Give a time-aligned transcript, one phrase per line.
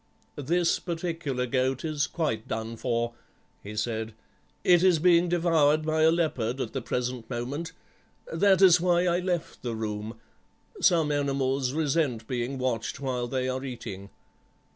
[0.35, 3.13] "'This particular goat is quite done for,'
[3.61, 4.15] he said,
[4.63, 7.71] 'it is being devoured by a leopard at the present moment.
[8.33, 10.19] That is why I left the room;
[10.81, 14.09] some animals resent being watched while they are eating.